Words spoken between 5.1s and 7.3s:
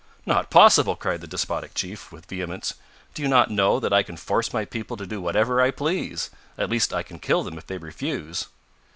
whatever I please? at least I can